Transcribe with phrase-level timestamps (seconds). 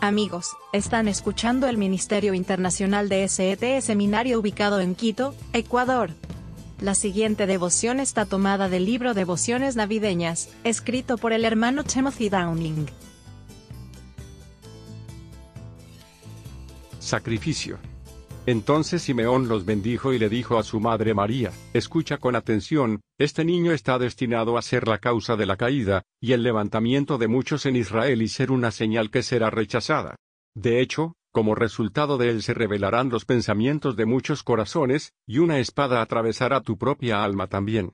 [0.00, 6.10] Amigos, están escuchando el Ministerio Internacional de SET Seminario ubicado en Quito, Ecuador.
[6.80, 12.86] La siguiente devoción está tomada del libro Devociones Navideñas, escrito por el hermano Timothy Downing.
[17.00, 17.80] Sacrificio.
[18.48, 23.44] Entonces Simeón los bendijo y le dijo a su madre María, escucha con atención, este
[23.44, 27.66] niño está destinado a ser la causa de la caída, y el levantamiento de muchos
[27.66, 30.16] en Israel y ser una señal que será rechazada.
[30.54, 35.58] De hecho, como resultado de él se revelarán los pensamientos de muchos corazones, y una
[35.58, 37.92] espada atravesará tu propia alma también.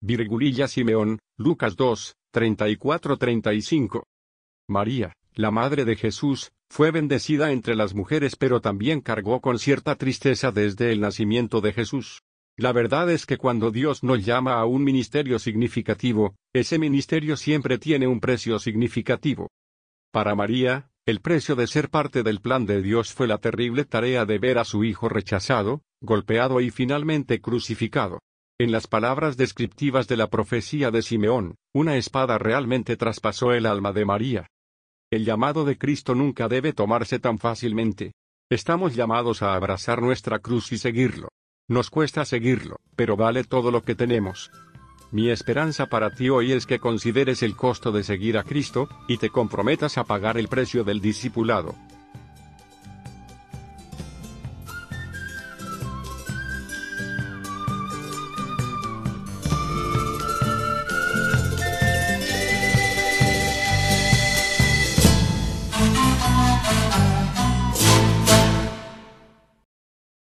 [0.00, 4.04] Virgulilla Simeón, Lucas 2, 34-35.
[4.68, 9.96] María, la madre de Jesús, fue bendecida entre las mujeres pero también cargó con cierta
[9.96, 12.22] tristeza desde el nacimiento de Jesús.
[12.56, 17.76] La verdad es que cuando Dios nos llama a un ministerio significativo, ese ministerio siempre
[17.76, 19.50] tiene un precio significativo.
[20.12, 24.24] Para María, el precio de ser parte del plan de Dios fue la terrible tarea
[24.24, 28.20] de ver a su hijo rechazado, golpeado y finalmente crucificado.
[28.58, 33.92] En las palabras descriptivas de la profecía de Simeón, una espada realmente traspasó el alma
[33.92, 34.46] de María.
[35.12, 38.14] El llamado de Cristo nunca debe tomarse tan fácilmente.
[38.50, 41.28] Estamos llamados a abrazar nuestra cruz y seguirlo.
[41.68, 44.50] Nos cuesta seguirlo, pero vale todo lo que tenemos.
[45.10, 49.18] Mi esperanza para ti hoy es que consideres el costo de seguir a Cristo, y
[49.18, 51.74] te comprometas a pagar el precio del discipulado.